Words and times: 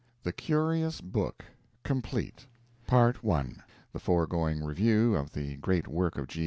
THE 0.23 0.33
CURIOUS 0.33 0.99
BOOK 1.01 1.45
COMPLETE 1.83 2.47
(The 2.87 3.99
foregoing 3.99 4.63
review 4.63 5.13
of 5.15 5.31
the 5.33 5.57
great 5.57 5.87
work 5.87 6.17
of 6.17 6.27
G. 6.27 6.39